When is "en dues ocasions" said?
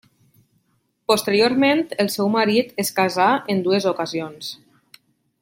3.55-4.53